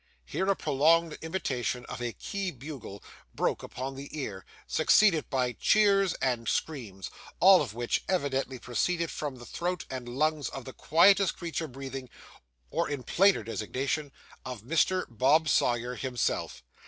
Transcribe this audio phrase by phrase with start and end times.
[0.25, 3.03] Here a prolonged imitation of a key bugle
[3.35, 9.35] broke upon the ear, succeeded by cheers and screams, all of which evidently proceeded from
[9.35, 12.09] the throat and lungs of the quietest creature breathing,
[12.71, 14.11] or in plainer designation,
[14.43, 15.05] of Mr.
[15.07, 16.63] Bob Sawyer himself.